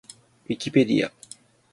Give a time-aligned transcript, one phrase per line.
[0.45, 1.11] ウィキペディア